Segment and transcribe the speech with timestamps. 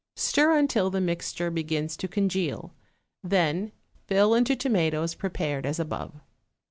[0.15, 2.73] Stir until the mixture begins to congeal,
[3.23, 3.71] then
[4.07, 6.19] fill into tomatoes prepared as above.